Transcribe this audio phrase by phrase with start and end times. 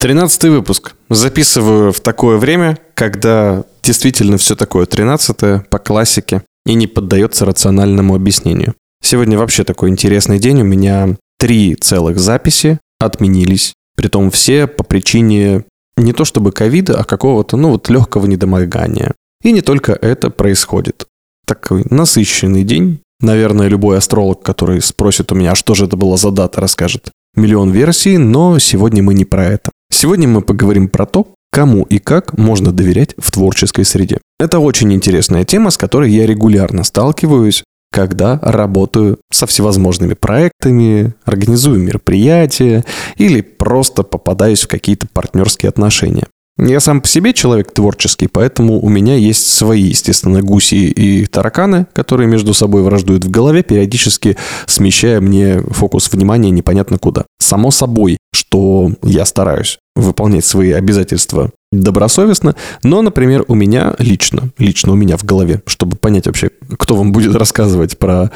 [0.00, 0.94] Тринадцатый выпуск.
[1.10, 8.14] Записываю в такое время, когда действительно все такое тринадцатое по классике и не поддается рациональному
[8.14, 8.74] объяснению.
[9.02, 10.60] Сегодня вообще такой интересный день.
[10.60, 13.72] У меня три целых записи отменились.
[13.96, 15.64] Притом все по причине
[15.96, 19.14] не то чтобы ковида, а какого-то, ну вот, легкого недомогания.
[19.42, 21.06] И не только это происходит.
[21.44, 23.00] Такой насыщенный день.
[23.20, 27.10] Наверное, любой астролог, который спросит у меня, а что же это было за дата, расскажет
[27.34, 29.72] миллион версий, но сегодня мы не про это.
[29.90, 34.18] Сегодня мы поговорим про то, кому и как можно доверять в творческой среде.
[34.38, 41.80] Это очень интересная тема, с которой я регулярно сталкиваюсь, когда работаю со всевозможными проектами, организую
[41.80, 42.84] мероприятия
[43.16, 46.26] или просто попадаюсь в какие-то партнерские отношения.
[46.58, 51.86] Я сам по себе человек творческий, поэтому у меня есть свои, естественно, гуси и тараканы,
[51.92, 57.26] которые между собой враждуют в голове, периодически смещая мне фокус внимания непонятно куда.
[57.38, 64.92] Само собой, что я стараюсь выполнять свои обязательства добросовестно, но, например, у меня лично, лично
[64.92, 68.32] у меня в голове, чтобы понять вообще, кто вам будет рассказывать про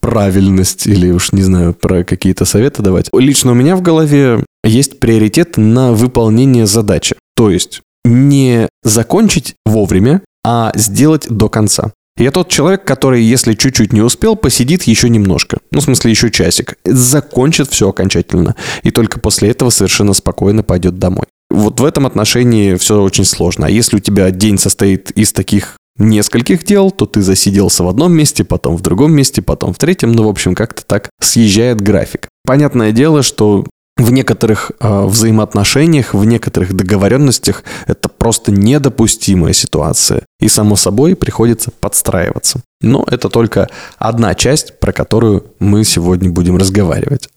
[0.00, 3.08] правильность или уж не знаю, про какие-то советы давать.
[3.12, 7.16] Лично у меня в голове есть приоритет на выполнение задачи.
[7.36, 11.92] То есть не закончить вовремя, а сделать до конца.
[12.18, 15.58] Я тот человек, который, если чуть-чуть не успел, посидит еще немножко.
[15.70, 16.78] Ну, в смысле, еще часик.
[16.84, 18.56] Закончит все окончательно.
[18.82, 21.26] И только после этого совершенно спокойно пойдет домой.
[21.50, 23.66] Вот в этом отношении все очень сложно.
[23.66, 28.12] А если у тебя день состоит из таких нескольких дел, то ты засиделся в одном
[28.14, 30.12] месте, потом в другом месте, потом в третьем.
[30.12, 32.28] Ну, в общем, как-то так съезжает график.
[32.44, 33.66] Понятное дело, что
[33.96, 40.22] в некоторых э, взаимоотношениях, в некоторых договоренностях это просто недопустимая ситуация.
[40.38, 42.60] И, само собой, приходится подстраиваться.
[42.82, 47.30] Но это только одна часть, про которую мы сегодня будем разговаривать.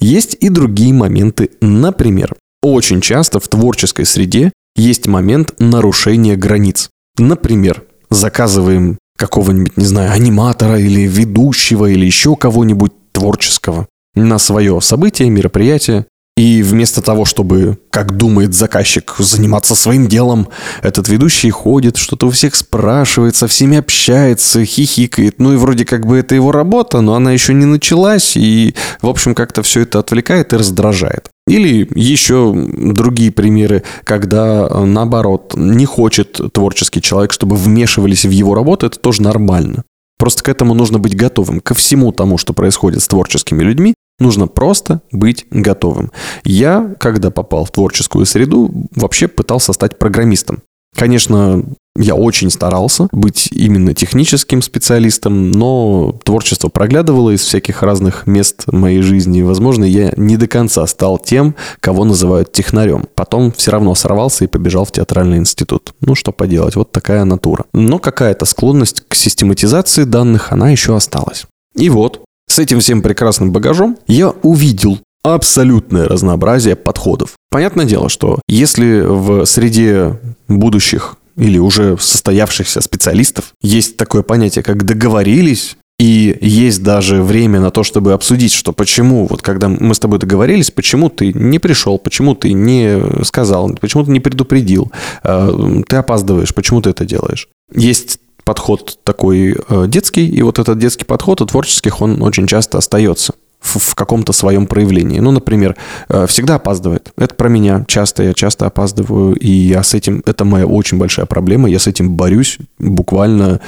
[0.00, 1.50] Есть и другие моменты.
[1.60, 6.88] Например, очень часто в творческой среде есть момент нарушения границ.
[7.18, 13.86] Например, заказываем какого-нибудь, не знаю, аниматора или ведущего или еще кого-нибудь творческого
[14.16, 16.06] на свое событие, мероприятие.
[16.36, 20.48] И вместо того, чтобы, как думает заказчик, заниматься своим делом,
[20.82, 25.38] этот ведущий ходит, что-то у всех спрашивает, со всеми общается, хихикает.
[25.38, 29.08] Ну и вроде как бы это его работа, но она еще не началась, и, в
[29.08, 31.30] общем, как-то все это отвлекает и раздражает.
[31.46, 38.84] Или еще другие примеры, когда, наоборот, не хочет творческий человек, чтобы вмешивались в его работу,
[38.84, 39.84] это тоже нормально.
[40.18, 44.46] Просто к этому нужно быть готовым, ко всему тому, что происходит с творческими людьми, нужно
[44.46, 46.12] просто быть готовым.
[46.44, 50.62] Я, когда попал в творческую среду, вообще пытался стать программистом.
[50.96, 51.62] Конечно,
[51.94, 59.02] я очень старался быть именно техническим специалистом, но творчество проглядывало из всяких разных мест моей
[59.02, 59.42] жизни.
[59.42, 63.04] Возможно, я не до конца стал тем, кого называют технарем.
[63.14, 65.94] Потом все равно сорвался и побежал в театральный институт.
[66.00, 67.66] Ну, что поделать, вот такая натура.
[67.74, 71.44] Но какая-то склонность к систематизации данных, она еще осталась.
[71.74, 72.22] И вот,
[72.56, 77.32] с этим всем прекрасным багажом я увидел абсолютное разнообразие подходов.
[77.50, 80.18] Понятное дело, что если в среде
[80.48, 87.70] будущих или уже состоявшихся специалистов есть такое понятие, как договорились, и есть даже время на
[87.70, 91.98] то, чтобы обсудить, что почему, вот когда мы с тобой договорились, почему ты не пришел,
[91.98, 94.90] почему ты не сказал, почему ты не предупредил,
[95.24, 97.48] э, ты опаздываешь, почему ты это делаешь.
[97.74, 102.78] Есть подход такой э, детский, и вот этот детский подход у творческих, он очень часто
[102.78, 105.18] остается в, каком-то своем проявлении.
[105.18, 105.76] Ну, например,
[106.08, 107.12] э, всегда опаздывает.
[107.18, 107.84] Это про меня.
[107.88, 110.22] Часто я часто опаздываю, и я с этим...
[110.26, 111.68] Это моя очень большая проблема.
[111.68, 113.60] Я с этим борюсь буквально,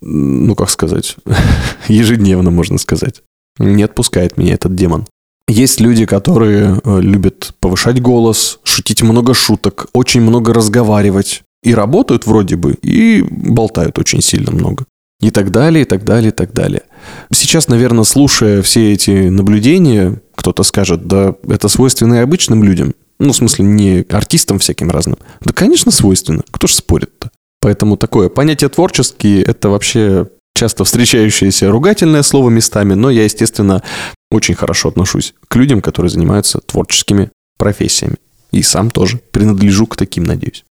[0.00, 1.16] ну, как сказать,
[1.88, 3.22] ежедневно, можно сказать.
[3.58, 5.06] Не отпускает меня этот демон.
[5.48, 11.42] Есть люди, которые э, любят повышать голос, шутить много шуток, очень много разговаривать.
[11.62, 14.86] И работают вроде бы, и болтают очень сильно много.
[15.20, 16.82] И так далее, и так далее, и так далее.
[17.30, 22.94] Сейчас, наверное, слушая все эти наблюдения, кто-то скажет, да это свойственно и обычным людям.
[23.18, 25.18] Ну, в смысле, не артистам всяким разным.
[25.42, 26.42] Да, конечно, свойственно.
[26.50, 27.30] Кто ж спорит-то?
[27.60, 33.82] Поэтому такое понятие творческий– это вообще часто встречающееся ругательное слово местами, но я, естественно,
[34.30, 38.16] очень хорошо отношусь к людям, которые занимаются творческими профессиями.
[38.52, 40.64] И сам тоже принадлежу к таким, надеюсь.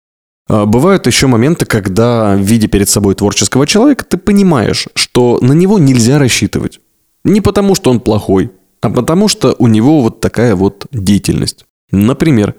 [0.49, 5.79] А, бывают еще моменты, когда, видя перед собой творческого человека, ты понимаешь, что на него
[5.79, 6.79] нельзя рассчитывать.
[7.23, 8.51] Не потому, что он плохой,
[8.81, 11.65] а потому, что у него вот такая вот деятельность.
[11.91, 12.55] Например,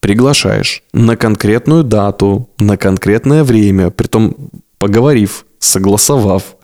[0.00, 4.34] приглашаешь на конкретную дату, на конкретное время, притом
[4.78, 6.56] поговорив, согласовав,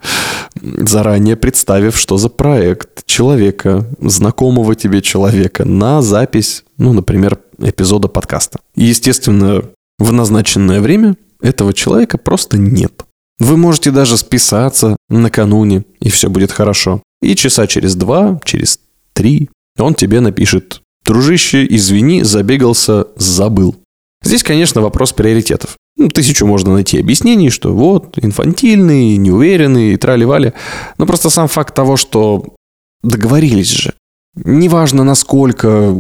[0.63, 8.61] заранее представив, что за проект человека, знакомого тебе человека, на запись, ну, например, эпизода подкаста.
[8.77, 9.65] И, естественно,
[10.05, 13.05] в назначенное время этого человека просто нет.
[13.39, 17.03] Вы можете даже списаться накануне, и все будет хорошо.
[17.23, 18.79] И часа через два, через
[19.15, 19.49] три
[19.79, 23.77] он тебе напишет «Дружище, извини, забегался, забыл».
[24.23, 25.77] Здесь, конечно, вопрос приоритетов.
[25.97, 30.53] Ну, тысячу можно найти объяснений, что вот, инфантильный, неуверенный и трали-вали.
[30.99, 32.55] Но просто сам факт того, что
[33.03, 33.94] договорились же.
[34.37, 35.95] Неважно, насколько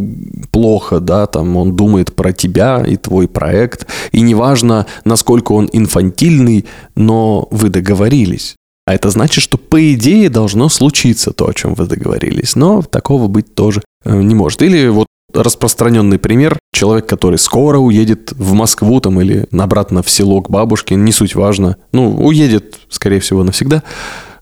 [0.50, 6.66] плохо, да, там он думает про тебя и твой проект, и неважно, насколько он инфантильный,
[6.96, 8.56] но вы договорились.
[8.86, 12.54] А это значит, что по идее должно случиться то, о чем вы договорились.
[12.54, 14.60] Но такого быть тоже э, не может.
[14.62, 16.58] Или вот распространенный пример.
[16.72, 21.34] Человек, который скоро уедет в Москву там или обратно в село к бабушке, не суть
[21.34, 21.76] важно.
[21.92, 23.82] Ну, уедет, скорее всего, навсегда.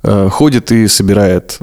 [0.02, 1.60] Э, ходит и собирает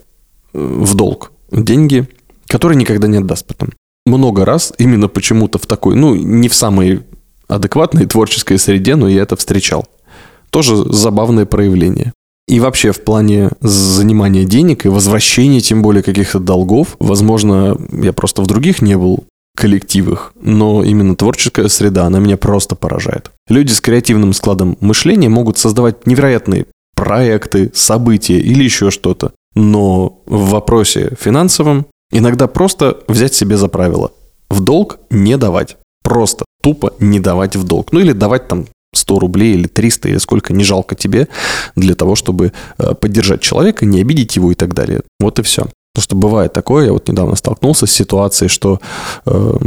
[0.54, 2.08] э, в долг деньги,
[2.50, 3.70] которые никогда не отдаст потом.
[4.06, 7.04] Много раз именно почему-то в такой, ну, не в самой
[7.48, 9.88] адекватной творческой среде, но я это встречал.
[10.50, 12.12] Тоже забавное проявление.
[12.48, 18.42] И вообще в плане занимания денег и возвращения, тем более, каких-то долгов, возможно, я просто
[18.42, 19.26] в других не был
[19.56, 23.30] коллективах, но именно творческая среда, она меня просто поражает.
[23.48, 26.66] Люди с креативным складом мышления могут создавать невероятные
[26.96, 29.34] проекты, события или еще что-то.
[29.54, 34.12] Но в вопросе финансовом иногда просто взять себе за правило.
[34.50, 35.78] В долг не давать.
[36.04, 37.92] Просто тупо не давать в долг.
[37.92, 41.28] Ну или давать там 100 рублей или 300, или сколько не жалко тебе
[41.76, 45.02] для того, чтобы э, поддержать человека, не обидеть его и так далее.
[45.20, 45.68] Вот и все.
[45.94, 48.80] Потому что бывает такое, я вот недавно столкнулся с ситуацией, что
[49.26, 49.58] э,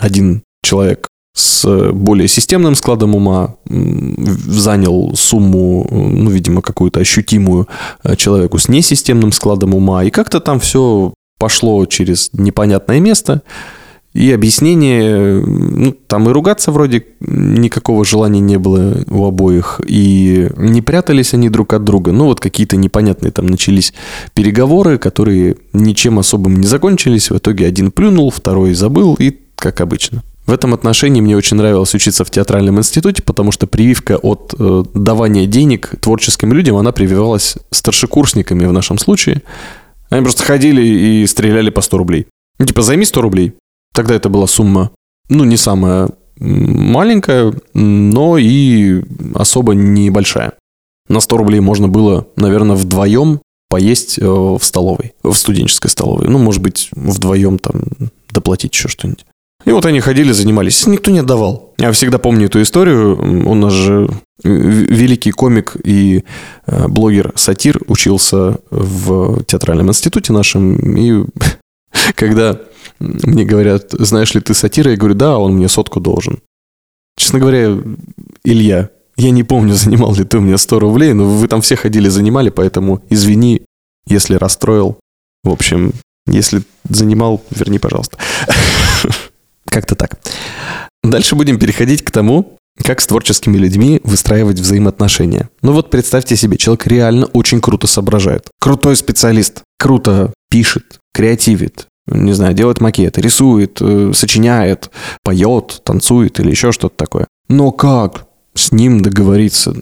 [0.00, 7.68] один человек с более системным складом ума занял сумму, ну, видимо, какую-то ощутимую
[8.02, 13.42] э, человеку с несистемным складом ума, и как-то там все пошло через непонятное место,
[14.14, 20.82] и объяснение, ну, там и ругаться вроде никакого желания не было у обоих, и не
[20.82, 22.10] прятались они друг от друга.
[22.10, 23.92] Ну, вот какие-то непонятные там начались
[24.34, 27.30] переговоры, которые ничем особым не закончились.
[27.30, 30.22] В итоге один плюнул, второй забыл, и как обычно.
[30.46, 34.84] В этом отношении мне очень нравилось учиться в театральном институте, потому что прививка от э,
[34.94, 39.42] давания денег творческим людям, она прививалась старшекурсниками в нашем случае.
[40.10, 42.26] Они просто ходили и стреляли по 100 рублей.
[42.58, 43.54] Ну, типа, займи 100 рублей,
[43.98, 44.92] Тогда это была сумма,
[45.28, 49.02] ну, не самая маленькая, но и
[49.34, 50.52] особо небольшая.
[51.08, 56.28] На 100 рублей можно было, наверное, вдвоем поесть э, в столовой, в студенческой столовой.
[56.28, 57.82] Ну, может быть, вдвоем там
[58.30, 59.26] доплатить еще что-нибудь.
[59.68, 60.86] И вот они ходили, занимались.
[60.86, 61.74] Никто не отдавал.
[61.78, 63.46] Я всегда помню эту историю.
[63.46, 64.08] У нас же
[64.42, 66.24] великий комик и
[66.66, 70.96] э, блогер-сатир учился в театральном институте нашем.
[70.96, 71.26] И
[72.14, 72.58] когда
[72.98, 74.92] мне говорят, знаешь ли ты сатира?
[74.92, 76.38] Я говорю, да, он мне сотку должен.
[77.18, 77.76] Честно говоря,
[78.44, 78.88] Илья,
[79.18, 82.08] я не помню, занимал ли ты у меня 100 рублей, но вы там все ходили,
[82.08, 83.66] занимали, поэтому извини,
[84.06, 84.98] если расстроил.
[85.44, 85.92] В общем,
[86.26, 88.16] если занимал, верни, пожалуйста.
[89.70, 90.18] Как-то так.
[91.02, 95.48] Дальше будем переходить к тому, как с творческими людьми выстраивать взаимоотношения.
[95.62, 98.48] Ну вот представьте себе, человек реально очень круто соображает.
[98.60, 99.62] Крутой специалист.
[99.78, 104.90] Круто пишет, креативит, не знаю, делает макеты, рисует, э, сочиняет,
[105.22, 107.26] поет, танцует или еще что-то такое.
[107.48, 109.74] Но как с ним договориться?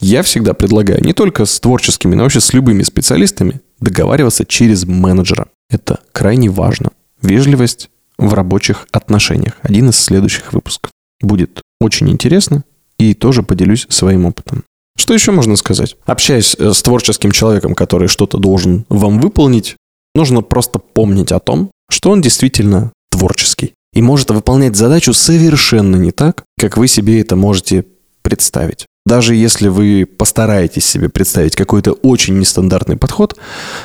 [0.00, 5.48] Я всегда предлагаю не только с творческими, но вообще с любыми специалистами договариваться через менеджера.
[5.68, 6.90] Это крайне важно.
[7.22, 9.54] Вежливость в рабочих отношениях.
[9.62, 10.92] Один из следующих выпусков.
[11.20, 12.64] Будет очень интересно
[12.98, 14.64] и тоже поделюсь своим опытом.
[14.96, 15.96] Что еще можно сказать?
[16.04, 19.76] Общаясь э, с творческим человеком, который что-то должен вам выполнить,
[20.14, 26.10] Нужно просто помнить о том, что он действительно творческий и может выполнять задачу совершенно не
[26.10, 27.86] так, как вы себе это можете
[28.22, 28.86] представить.
[29.06, 33.38] Даже если вы постараетесь себе представить какой-то очень нестандартный подход,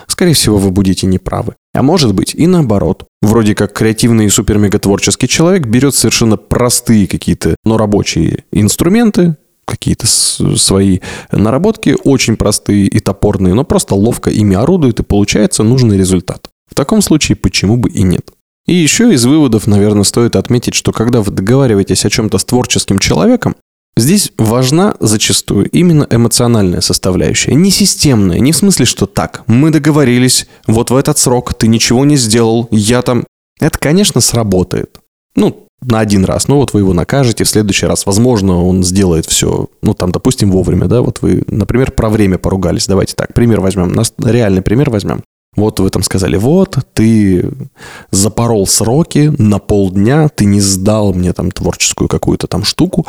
[0.07, 1.55] скорее всего, вы будете неправы.
[1.73, 3.05] А может быть и наоборот.
[3.21, 10.99] Вроде как креативный и супер-мега-творческий человек берет совершенно простые какие-то, но рабочие инструменты, какие-то свои
[11.31, 16.49] наработки, очень простые и топорные, но просто ловко ими орудует и получается нужный результат.
[16.69, 18.31] В таком случае почему бы и нет?
[18.67, 22.97] И еще из выводов, наверное, стоит отметить, что когда вы договариваетесь о чем-то с творческим
[22.97, 23.55] человеком,
[23.97, 30.47] здесь важна зачастую именно эмоциональная составляющая, не системная, не в смысле, что так, мы договорились,
[30.67, 33.25] вот в этот срок ты ничего не сделал, я там...
[33.59, 34.99] Это, конечно, сработает.
[35.35, 39.25] Ну, на один раз, ну вот вы его накажете, в следующий раз, возможно, он сделает
[39.25, 43.61] все, ну там, допустим, вовремя, да, вот вы, например, про время поругались, давайте так, пример
[43.61, 45.23] возьмем, нас реальный пример возьмем.
[45.55, 47.49] Вот вы там сказали, вот, ты
[48.11, 53.05] запорол сроки на полдня, ты не сдал мне там творческую какую-то там штуку,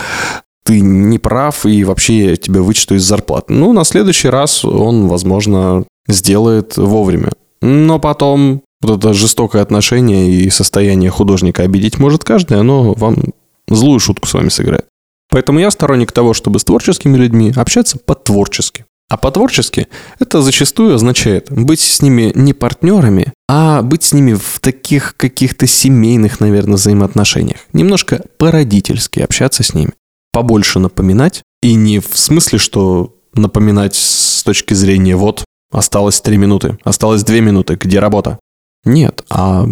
[0.66, 3.52] ты не прав, и вообще тебя вычту из зарплаты.
[3.52, 7.30] Ну, на следующий раз он, возможно, сделает вовремя.
[7.62, 13.16] Но потом вот это жестокое отношение и состояние художника обидеть может каждый, оно вам
[13.68, 14.86] злую шутку с вами сыграет.
[15.30, 18.84] Поэтому я сторонник того, чтобы с творческими людьми общаться по-творчески.
[19.08, 19.86] А по-творчески
[20.18, 25.68] это зачастую означает быть с ними не партнерами, а быть с ними в таких каких-то
[25.68, 27.58] семейных, наверное, взаимоотношениях.
[27.72, 29.92] Немножко породительски общаться с ними.
[30.36, 31.42] Побольше напоминать.
[31.62, 37.40] И не в смысле, что напоминать с точки зрения вот осталось три минуты, осталось две
[37.40, 38.38] минуты, где работа.
[38.84, 39.64] Нет, а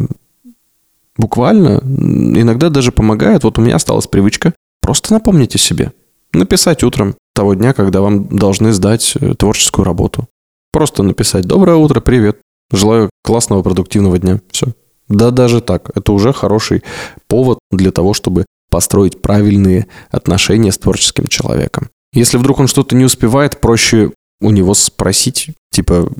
[1.18, 3.44] буквально иногда даже помогает.
[3.44, 4.54] Вот у меня осталась привычка.
[4.80, 5.92] Просто напомните себе.
[6.32, 10.28] Написать утром того дня, когда вам должны сдать э, творческую работу.
[10.72, 12.40] Просто написать «Доброе утро, привет,
[12.72, 14.40] желаю классного продуктивного дня».
[14.50, 14.68] Все.
[15.08, 16.82] Да даже так, это уже хороший
[17.28, 21.90] повод для того, чтобы построить правильные отношения с творческим человеком.
[22.12, 26.10] Если вдруг он что-то не успевает, проще у него спросить, типа,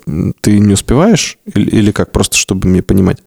[0.41, 1.37] ты не успеваешь?
[1.53, 3.19] Или, или как, просто чтобы мне понимать?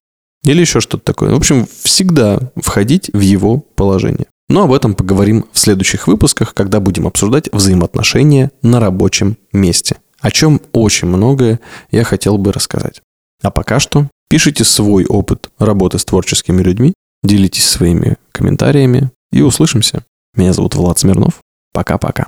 [0.45, 1.31] Или еще что-то такое.
[1.31, 4.27] В общем, всегда входить в его положение.
[4.47, 9.97] Но об этом поговорим в следующих выпусках, когда будем обсуждать взаимоотношения на рабочем месте.
[10.21, 11.59] О чем очень многое
[11.91, 13.01] я хотел бы рассказать.
[13.43, 16.93] А пока что пишите свой опыт работы с творческими людьми,
[17.23, 20.03] делитесь своими комментариями и услышимся.
[20.35, 21.41] Меня зовут Влад Смирнов.
[21.73, 22.27] Пока-пока.